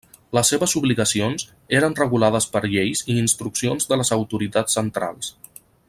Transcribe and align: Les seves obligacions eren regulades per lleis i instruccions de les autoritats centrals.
Les 0.35 0.47
seves 0.51 0.71
obligacions 0.79 1.45
eren 1.79 1.97
regulades 1.99 2.49
per 2.55 2.63
lleis 2.71 3.05
i 3.15 3.19
instruccions 3.25 3.89
de 3.93 4.01
les 4.03 4.15
autoritats 4.21 4.81
centrals. 4.81 5.31